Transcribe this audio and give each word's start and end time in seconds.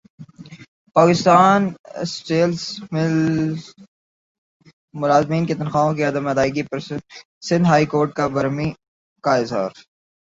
Pakistan 0.95 1.59
steels 2.03 2.61
ملزملازمین 2.91 3.83
کو 5.47 5.53
تنخواہوں 5.53 5.93
کی 5.95 6.03
عدم 6.03 6.25
ادائیگی 6.27 6.63
پرسندھ 6.71 7.05
ہائی 7.67 7.85
کورٹ 7.85 8.09
کا 8.13 8.25
برہمی 8.27 8.69
کااظہار 9.23 9.71